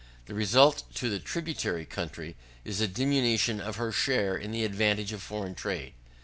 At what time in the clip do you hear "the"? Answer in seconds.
0.25-0.33, 1.11-1.19, 4.51-4.65